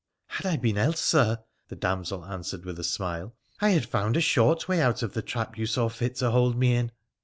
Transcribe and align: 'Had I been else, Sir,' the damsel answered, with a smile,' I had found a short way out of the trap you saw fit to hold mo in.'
'Had 0.39 0.47
I 0.47 0.57
been 0.57 0.79
else, 0.79 0.99
Sir,' 0.99 1.37
the 1.67 1.75
damsel 1.75 2.25
answered, 2.25 2.65
with 2.65 2.79
a 2.79 2.83
smile,' 2.83 3.35
I 3.61 3.69
had 3.69 3.85
found 3.85 4.17
a 4.17 4.19
short 4.19 4.67
way 4.67 4.81
out 4.81 5.03
of 5.03 5.13
the 5.13 5.21
trap 5.21 5.59
you 5.59 5.67
saw 5.67 5.89
fit 5.89 6.15
to 6.15 6.31
hold 6.31 6.55
mo 6.59 6.65
in.' 6.65 6.91